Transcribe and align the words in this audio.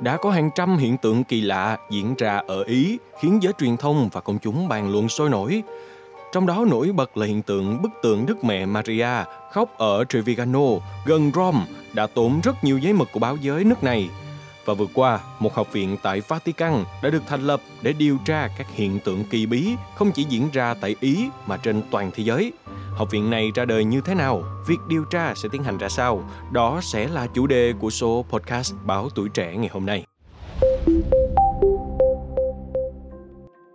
đã 0.00 0.16
có 0.16 0.30
hàng 0.30 0.50
trăm 0.54 0.76
hiện 0.76 0.96
tượng 0.96 1.24
kỳ 1.24 1.40
lạ 1.40 1.78
diễn 1.90 2.14
ra 2.18 2.42
ở 2.46 2.62
Ý 2.62 2.98
khiến 3.20 3.38
giới 3.42 3.52
truyền 3.58 3.76
thông 3.76 4.08
và 4.12 4.20
công 4.20 4.38
chúng 4.38 4.68
bàn 4.68 4.92
luận 4.92 5.08
sôi 5.08 5.30
nổi. 5.30 5.62
Trong 6.32 6.46
đó 6.46 6.64
nổi 6.70 6.92
bật 6.92 7.16
là 7.16 7.26
hiện 7.26 7.42
tượng 7.42 7.82
bức 7.82 7.90
tượng 8.02 8.26
Đức 8.26 8.44
Mẹ 8.44 8.66
Maria 8.66 9.24
khóc 9.52 9.78
ở 9.78 10.04
Trevigano, 10.04 10.68
gần 11.06 11.32
Rome, 11.34 11.58
đã 11.92 12.06
tốn 12.06 12.40
rất 12.40 12.64
nhiều 12.64 12.78
giấy 12.78 12.92
mực 12.92 13.12
của 13.12 13.20
báo 13.20 13.36
giới 13.36 13.64
nước 13.64 13.84
này. 13.84 14.08
Và 14.64 14.74
vừa 14.74 14.86
qua, 14.94 15.20
một 15.38 15.54
học 15.54 15.72
viện 15.72 15.96
tại 16.02 16.22
Vatican 16.28 16.84
đã 17.02 17.10
được 17.10 17.22
thành 17.26 17.46
lập 17.46 17.60
để 17.82 17.92
điều 17.92 18.18
tra 18.24 18.48
các 18.58 18.66
hiện 18.74 18.98
tượng 19.04 19.24
kỳ 19.24 19.46
bí 19.46 19.74
không 19.94 20.12
chỉ 20.12 20.26
diễn 20.28 20.48
ra 20.52 20.74
tại 20.80 20.96
Ý 21.00 21.28
mà 21.46 21.56
trên 21.56 21.82
toàn 21.90 22.10
thế 22.14 22.24
giới. 22.24 22.52
Học 22.98 23.10
viện 23.10 23.30
này 23.30 23.52
ra 23.54 23.64
đời 23.64 23.84
như 23.84 24.00
thế 24.00 24.14
nào? 24.14 24.42
Việc 24.66 24.78
điều 24.88 25.04
tra 25.04 25.34
sẽ 25.34 25.48
tiến 25.52 25.62
hành 25.62 25.78
ra 25.78 25.88
sao? 25.88 26.22
Đó 26.52 26.80
sẽ 26.82 27.08
là 27.08 27.26
chủ 27.26 27.46
đề 27.46 27.72
của 27.80 27.90
số 27.90 28.24
podcast 28.30 28.74
Báo 28.84 29.08
Tuổi 29.14 29.28
Trẻ 29.34 29.56
ngày 29.56 29.68
hôm 29.72 29.86
nay. 29.86 30.04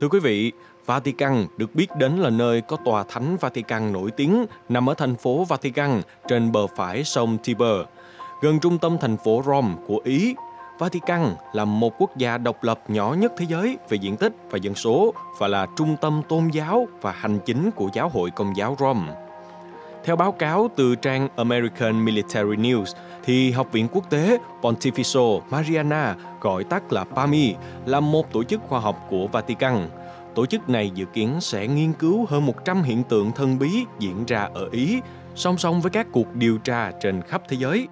Thưa 0.00 0.08
quý 0.10 0.20
vị, 0.20 0.52
Vatican 0.86 1.46
được 1.56 1.74
biết 1.74 1.86
đến 1.98 2.16
là 2.16 2.30
nơi 2.30 2.60
có 2.60 2.76
tòa 2.84 3.04
thánh 3.08 3.36
Vatican 3.36 3.92
nổi 3.92 4.10
tiếng 4.10 4.46
nằm 4.68 4.88
ở 4.88 4.94
thành 4.94 5.16
phố 5.16 5.44
Vatican 5.44 6.02
trên 6.28 6.52
bờ 6.52 6.66
phải 6.66 7.04
sông 7.04 7.38
Tiber, 7.44 7.80
gần 8.42 8.60
trung 8.60 8.78
tâm 8.78 8.96
thành 9.00 9.16
phố 9.24 9.42
Rome 9.46 9.74
của 9.86 10.00
Ý. 10.04 10.34
Vatican 10.78 11.34
là 11.52 11.64
một 11.64 11.94
quốc 11.98 12.16
gia 12.16 12.38
độc 12.38 12.64
lập 12.64 12.80
nhỏ 12.88 13.14
nhất 13.18 13.32
thế 13.36 13.46
giới 13.48 13.78
về 13.88 13.96
diện 13.96 14.16
tích 14.16 14.32
và 14.50 14.58
dân 14.58 14.74
số 14.74 15.14
và 15.38 15.48
là 15.48 15.66
trung 15.76 15.96
tâm 16.00 16.22
tôn 16.28 16.48
giáo 16.48 16.88
và 17.00 17.12
hành 17.12 17.38
chính 17.46 17.70
của 17.70 17.88
giáo 17.92 18.08
hội 18.08 18.30
công 18.30 18.56
giáo 18.56 18.76
Rome. 18.80 19.12
Theo 20.04 20.16
báo 20.16 20.32
cáo 20.32 20.70
từ 20.76 20.94
trang 20.94 21.28
American 21.36 22.04
Military 22.04 22.56
News, 22.56 22.84
thì 23.24 23.50
Học 23.50 23.72
viện 23.72 23.88
Quốc 23.92 24.10
tế 24.10 24.38
Pontificio 24.62 25.40
Mariana, 25.50 26.16
gọi 26.40 26.64
tắt 26.64 26.92
là 26.92 27.04
PAMI, 27.04 27.54
là 27.86 28.00
một 28.00 28.32
tổ 28.32 28.44
chức 28.44 28.60
khoa 28.68 28.80
học 28.80 29.06
của 29.10 29.26
Vatican. 29.26 29.88
Tổ 30.34 30.46
chức 30.46 30.68
này 30.68 30.90
dự 30.94 31.04
kiến 31.04 31.40
sẽ 31.40 31.66
nghiên 31.66 31.92
cứu 31.92 32.26
hơn 32.28 32.46
100 32.46 32.82
hiện 32.82 33.02
tượng 33.02 33.32
thân 33.32 33.58
bí 33.58 33.84
diễn 33.98 34.24
ra 34.24 34.48
ở 34.54 34.68
Ý, 34.72 35.00
song 35.34 35.58
song 35.58 35.80
với 35.80 35.90
các 35.90 36.06
cuộc 36.12 36.34
điều 36.34 36.58
tra 36.58 36.92
trên 37.00 37.22
khắp 37.22 37.42
thế 37.48 37.56
giới. 37.60 37.88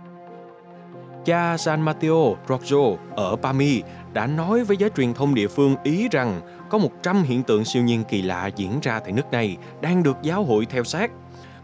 Cha 1.25 1.57
San 1.57 1.81
Matteo 1.81 2.37
Roggio 2.49 2.97
ở 3.17 3.37
Pami 3.37 3.83
đã 4.13 4.27
nói 4.27 4.65
với 4.65 4.77
giới 4.77 4.91
truyền 4.97 5.15
thông 5.15 5.35
địa 5.35 5.49
phương 5.49 5.77
Ý 5.83 6.09
rằng 6.09 6.41
có 6.71 6.79
100 6.79 7.23
hiện 7.23 7.43
tượng 7.43 7.65
siêu 7.65 7.83
nhiên 7.83 8.05
kỳ 8.09 8.23
lạ 8.23 8.51
diễn 8.57 8.81
ra 8.83 9.01
tại 9.01 9.13
nước 9.13 9.33
này 9.33 9.57
đang 9.81 10.03
được 10.03 10.17
giáo 10.23 10.45
hội 10.45 10.67
theo 10.67 10.85
sát. 10.85 11.11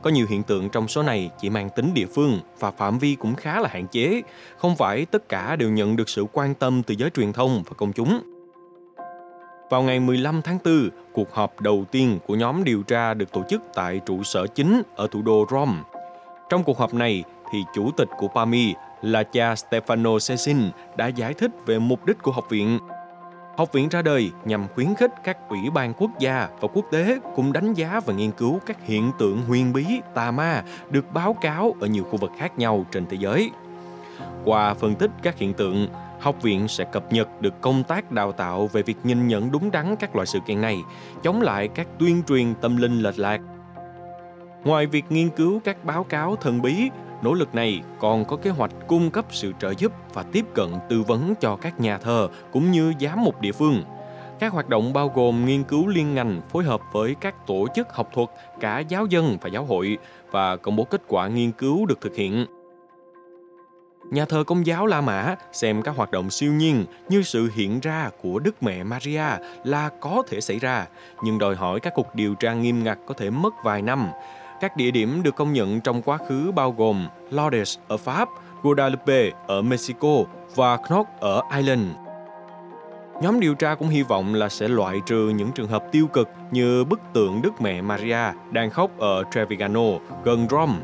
Có 0.02 0.10
nhiều 0.10 0.26
hiện 0.30 0.42
tượng 0.42 0.68
trong 0.68 0.88
số 0.88 1.02
này 1.02 1.30
chỉ 1.40 1.50
mang 1.50 1.70
tính 1.76 1.94
địa 1.94 2.06
phương 2.06 2.40
và 2.58 2.70
phạm 2.70 2.98
vi 2.98 3.14
cũng 3.14 3.34
khá 3.34 3.60
là 3.60 3.68
hạn 3.68 3.86
chế, 3.86 4.22
không 4.56 4.76
phải 4.76 5.06
tất 5.06 5.28
cả 5.28 5.56
đều 5.56 5.70
nhận 5.70 5.96
được 5.96 6.08
sự 6.08 6.26
quan 6.32 6.54
tâm 6.54 6.82
từ 6.82 6.94
giới 6.98 7.10
truyền 7.10 7.32
thông 7.32 7.62
và 7.62 7.72
công 7.76 7.92
chúng. 7.92 8.20
Vào 9.70 9.82
ngày 9.82 10.00
15 10.00 10.42
tháng 10.42 10.58
4, 10.64 10.88
cuộc 11.12 11.32
họp 11.32 11.60
đầu 11.60 11.84
tiên 11.90 12.18
của 12.26 12.34
nhóm 12.34 12.64
điều 12.64 12.82
tra 12.82 13.14
được 13.14 13.32
tổ 13.32 13.42
chức 13.48 13.62
tại 13.74 14.00
trụ 14.06 14.22
sở 14.22 14.46
chính 14.46 14.82
ở 14.96 15.06
thủ 15.10 15.22
đô 15.22 15.46
Rome. 15.50 15.78
Trong 16.50 16.64
cuộc 16.64 16.78
họp 16.78 16.94
này, 16.94 17.24
thì 17.52 17.64
chủ 17.74 17.90
tịch 17.96 18.08
của 18.18 18.28
PAMI 18.28 18.74
là 19.02 19.22
cha 19.22 19.54
Stefano 19.54 20.28
Cecin 20.28 20.70
đã 20.96 21.06
giải 21.06 21.34
thích 21.34 21.50
về 21.66 21.78
mục 21.78 22.06
đích 22.06 22.22
của 22.22 22.32
học 22.32 22.44
viện. 22.48 22.78
Học 23.56 23.72
viện 23.72 23.88
ra 23.88 24.02
đời 24.02 24.30
nhằm 24.44 24.66
khuyến 24.74 24.94
khích 24.94 25.10
các 25.24 25.38
ủy 25.48 25.58
ban 25.74 25.94
quốc 25.94 26.10
gia 26.18 26.48
và 26.60 26.68
quốc 26.72 26.84
tế 26.90 27.18
cùng 27.34 27.52
đánh 27.52 27.74
giá 27.74 28.00
và 28.06 28.14
nghiên 28.14 28.30
cứu 28.30 28.60
các 28.66 28.86
hiện 28.86 29.10
tượng 29.18 29.42
huyền 29.42 29.72
bí, 29.72 29.86
tà 30.14 30.30
ma 30.30 30.62
được 30.90 31.12
báo 31.12 31.36
cáo 31.40 31.74
ở 31.80 31.86
nhiều 31.86 32.04
khu 32.04 32.16
vực 32.16 32.30
khác 32.38 32.58
nhau 32.58 32.86
trên 32.92 33.06
thế 33.06 33.16
giới. 33.20 33.50
Qua 34.44 34.74
phân 34.74 34.94
tích 34.94 35.10
các 35.22 35.38
hiện 35.38 35.54
tượng, 35.54 35.88
học 36.20 36.42
viện 36.42 36.68
sẽ 36.68 36.84
cập 36.84 37.12
nhật 37.12 37.28
được 37.40 37.60
công 37.60 37.82
tác 37.82 38.12
đào 38.12 38.32
tạo 38.32 38.66
về 38.66 38.82
việc 38.82 38.96
nhìn 39.04 39.28
nhận 39.28 39.52
đúng 39.52 39.70
đắn 39.70 39.96
các 39.96 40.14
loại 40.14 40.26
sự 40.26 40.38
kiện 40.46 40.60
này, 40.60 40.78
chống 41.22 41.42
lại 41.42 41.68
các 41.68 41.86
tuyên 41.98 42.22
truyền 42.28 42.54
tâm 42.54 42.76
linh 42.76 43.02
lệch 43.02 43.18
lạc. 43.18 43.40
Ngoài 44.64 44.86
việc 44.86 45.04
nghiên 45.08 45.28
cứu 45.28 45.60
các 45.64 45.84
báo 45.84 46.04
cáo 46.04 46.36
thần 46.36 46.62
bí, 46.62 46.90
nỗ 47.22 47.34
lực 47.34 47.54
này 47.54 47.82
còn 47.98 48.24
có 48.24 48.36
kế 48.36 48.50
hoạch 48.50 48.70
cung 48.86 49.10
cấp 49.10 49.24
sự 49.30 49.52
trợ 49.60 49.74
giúp 49.78 49.92
và 50.14 50.22
tiếp 50.32 50.44
cận 50.54 50.68
tư 50.88 51.02
vấn 51.02 51.34
cho 51.40 51.56
các 51.56 51.80
nhà 51.80 51.98
thờ 51.98 52.28
cũng 52.52 52.70
như 52.70 52.92
giám 53.00 53.24
mục 53.24 53.40
địa 53.40 53.52
phương. 53.52 53.82
Các 54.38 54.52
hoạt 54.52 54.68
động 54.68 54.92
bao 54.92 55.12
gồm 55.14 55.44
nghiên 55.44 55.62
cứu 55.62 55.86
liên 55.86 56.14
ngành 56.14 56.40
phối 56.48 56.64
hợp 56.64 56.80
với 56.92 57.14
các 57.20 57.46
tổ 57.46 57.66
chức 57.74 57.92
học 57.92 58.10
thuật, 58.12 58.28
cả 58.60 58.78
giáo 58.78 59.06
dân 59.06 59.38
và 59.40 59.48
giáo 59.48 59.64
hội 59.64 59.98
và 60.30 60.56
công 60.56 60.76
bố 60.76 60.84
kết 60.84 61.02
quả 61.08 61.28
nghiên 61.28 61.52
cứu 61.52 61.86
được 61.86 62.00
thực 62.00 62.14
hiện 62.14 62.46
nhà 64.10 64.24
thờ 64.24 64.44
công 64.46 64.66
giáo 64.66 64.86
La 64.86 65.00
Mã 65.00 65.34
xem 65.52 65.82
các 65.82 65.96
hoạt 65.96 66.10
động 66.10 66.30
siêu 66.30 66.52
nhiên 66.52 66.84
như 67.08 67.22
sự 67.22 67.50
hiện 67.54 67.80
ra 67.80 68.10
của 68.22 68.38
Đức 68.38 68.62
Mẹ 68.62 68.82
Maria 68.82 69.24
là 69.64 69.90
có 70.00 70.22
thể 70.28 70.40
xảy 70.40 70.58
ra, 70.58 70.86
nhưng 71.22 71.38
đòi 71.38 71.56
hỏi 71.56 71.80
các 71.80 71.92
cuộc 71.96 72.14
điều 72.14 72.34
tra 72.34 72.54
nghiêm 72.54 72.84
ngặt 72.84 72.98
có 73.06 73.14
thể 73.14 73.30
mất 73.30 73.54
vài 73.64 73.82
năm. 73.82 74.08
Các 74.60 74.76
địa 74.76 74.90
điểm 74.90 75.22
được 75.22 75.36
công 75.36 75.52
nhận 75.52 75.80
trong 75.80 76.02
quá 76.02 76.18
khứ 76.28 76.52
bao 76.54 76.72
gồm 76.72 77.08
Lourdes 77.30 77.78
ở 77.88 77.96
Pháp, 77.96 78.28
Guadalupe 78.62 79.30
ở 79.46 79.62
Mexico 79.62 80.24
và 80.54 80.76
Knock 80.76 81.20
ở 81.20 81.42
Ireland. 81.56 81.86
Nhóm 83.22 83.40
điều 83.40 83.54
tra 83.54 83.74
cũng 83.74 83.88
hy 83.88 84.02
vọng 84.02 84.34
là 84.34 84.48
sẽ 84.48 84.68
loại 84.68 85.00
trừ 85.06 85.28
những 85.28 85.52
trường 85.52 85.68
hợp 85.68 85.84
tiêu 85.92 86.06
cực 86.06 86.28
như 86.50 86.84
bức 86.84 87.00
tượng 87.12 87.42
Đức 87.42 87.60
Mẹ 87.60 87.82
Maria 87.82 88.32
đang 88.50 88.70
khóc 88.70 88.90
ở 88.98 89.24
Trevigano, 89.30 89.88
gần 90.24 90.46
Rome 90.50 90.74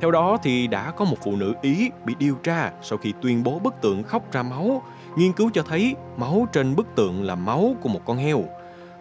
theo 0.00 0.10
đó 0.10 0.38
thì 0.42 0.66
đã 0.66 0.90
có 0.90 1.04
một 1.04 1.16
phụ 1.24 1.36
nữ 1.36 1.54
Ý 1.62 1.90
bị 2.04 2.14
điều 2.18 2.34
tra 2.34 2.72
sau 2.82 2.98
khi 2.98 3.12
tuyên 3.20 3.42
bố 3.42 3.58
bức 3.58 3.74
tượng 3.80 4.02
khóc 4.02 4.32
ra 4.32 4.42
máu. 4.42 4.82
Nghiên 5.16 5.32
cứu 5.32 5.50
cho 5.54 5.62
thấy 5.62 5.94
máu 6.16 6.46
trên 6.52 6.76
bức 6.76 6.86
tượng 6.96 7.22
là 7.22 7.34
máu 7.34 7.74
của 7.80 7.88
một 7.88 8.00
con 8.06 8.16
heo. 8.16 8.44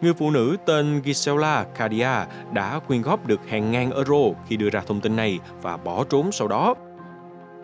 Người 0.02 0.14
phụ 0.14 0.32
nữ 0.32 0.58
tên 0.66 1.02
Gisela 1.06 1.64
Cadia 1.64 2.26
đã 2.54 2.80
quyên 2.88 3.02
góp 3.02 3.28
được 3.28 3.50
hàng 3.50 3.72
ngàn 3.72 3.92
euro 3.92 4.40
khi 4.48 4.58
đưa 4.58 4.70
ra 4.70 4.82
thông 4.88 5.02
tin 5.02 5.16
này 5.16 5.40
và 5.62 5.78
bỏ 5.78 6.04
trốn 6.04 6.32
sau 6.32 6.48
đó. 6.48 6.76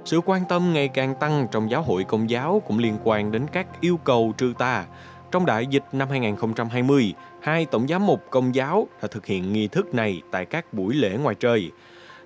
Sự 0.06 0.22
quan 0.26 0.42
tâm 0.50 0.74
ngày 0.74 0.88
càng 0.88 1.16
tăng 1.20 1.48
trong 1.52 1.72
giáo 1.72 1.82
hội 1.82 2.04
công 2.04 2.30
giáo 2.30 2.62
cũng 2.68 2.80
liên 2.80 2.98
quan 3.04 3.32
đến 3.32 3.46
các 3.52 3.68
yêu 3.82 3.98
cầu 3.98 4.34
trừ 4.38 4.54
tà. 4.58 4.86
Trong 5.32 5.46
đại 5.46 5.68
dịch 5.68 5.84
năm 5.92 6.10
2020, 6.10 7.14
hai 7.42 7.66
tổng 7.66 7.88
giám 7.88 8.06
mục 8.06 8.22
công 8.30 8.56
giáo 8.56 8.88
đã 9.02 9.08
thực 9.08 9.26
hiện 9.26 9.54
nghi 9.54 9.68
thức 9.68 9.94
này 9.94 10.22
tại 10.32 10.46
các 10.46 10.74
buổi 10.74 10.94
lễ 10.94 11.18
ngoài 11.24 11.36
trời. 11.36 11.72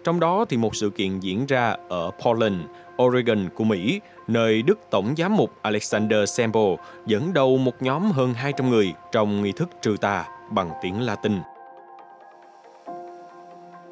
Trong 0.03 0.19
đó 0.19 0.45
thì 0.49 0.57
một 0.57 0.75
sự 0.75 0.89
kiện 0.89 1.19
diễn 1.19 1.45
ra 1.45 1.75
ở 1.89 2.11
Portland, 2.25 2.55
Oregon 3.03 3.49
của 3.55 3.63
Mỹ, 3.63 4.01
nơi 4.27 4.61
Đức 4.61 4.79
Tổng 4.91 5.13
giám 5.17 5.37
mục 5.37 5.53
Alexander 5.61 6.29
Semple 6.29 6.75
dẫn 7.05 7.33
đầu 7.33 7.57
một 7.57 7.81
nhóm 7.81 8.11
hơn 8.11 8.33
200 8.33 8.69
người 8.69 8.93
trong 9.11 9.43
nghi 9.43 9.51
thức 9.51 9.69
trừ 9.81 9.95
tà 10.01 10.25
bằng 10.51 10.69
tiếng 10.81 11.01
Latin. 11.01 11.39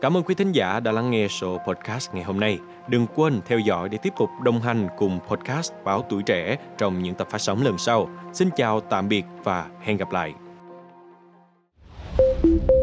Cảm 0.01 0.17
ơn 0.17 0.23
quý 0.23 0.35
thính 0.35 0.51
giả 0.51 0.79
đã 0.79 0.91
lắng 0.91 1.11
nghe 1.11 1.27
số 1.27 1.57
podcast 1.67 2.13
ngày 2.13 2.23
hôm 2.23 2.39
nay. 2.39 2.59
Đừng 2.87 3.07
quên 3.15 3.41
theo 3.45 3.59
dõi 3.59 3.89
để 3.89 3.97
tiếp 3.97 4.13
tục 4.19 4.29
đồng 4.43 4.61
hành 4.61 4.87
cùng 4.97 5.19
podcast 5.27 5.71
Báo 5.83 6.05
Tuổi 6.09 6.23
Trẻ 6.23 6.57
trong 6.77 7.03
những 7.03 7.15
tập 7.15 7.27
phát 7.29 7.41
sóng 7.41 7.63
lần 7.63 7.77
sau. 7.77 8.09
Xin 8.33 8.49
chào, 8.55 8.79
tạm 8.79 9.09
biệt 9.09 9.25
và 9.43 9.67
hẹn 9.81 9.97
gặp 9.97 10.11
lại. 10.11 10.33
thank 12.17 12.69
you 12.69 12.76